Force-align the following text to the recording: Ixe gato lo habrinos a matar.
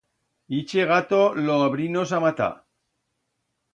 Ixe 0.59 0.85
gato 0.91 1.19
lo 1.49 1.59
habrinos 1.67 2.15
a 2.17 2.23
matar. 2.27 2.51